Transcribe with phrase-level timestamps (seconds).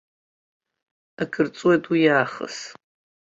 [1.21, 2.57] Акыр ҵуеит уиаахыс.